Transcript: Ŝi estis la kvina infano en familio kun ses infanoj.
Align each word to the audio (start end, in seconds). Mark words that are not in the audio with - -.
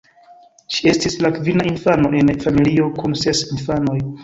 Ŝi 0.75 0.89
estis 0.91 1.17
la 1.25 1.31
kvina 1.35 1.67
infano 1.73 2.11
en 2.23 2.33
familio 2.47 2.91
kun 2.99 3.17
ses 3.27 3.45
infanoj. 3.61 3.99